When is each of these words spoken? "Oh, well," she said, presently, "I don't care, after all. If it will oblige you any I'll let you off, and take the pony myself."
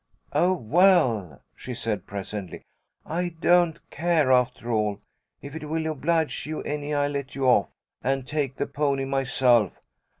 "Oh, 0.33 0.53
well," 0.53 1.43
she 1.55 1.75
said, 1.75 2.07
presently, 2.07 2.63
"I 3.05 3.35
don't 3.39 3.87
care, 3.91 4.31
after 4.31 4.71
all. 4.71 4.99
If 5.43 5.53
it 5.55 5.69
will 5.69 5.85
oblige 5.85 6.47
you 6.47 6.63
any 6.63 6.91
I'll 6.91 7.11
let 7.11 7.35
you 7.35 7.45
off, 7.45 7.69
and 8.03 8.25
take 8.25 8.55
the 8.55 8.65
pony 8.65 9.05
myself." 9.05 9.73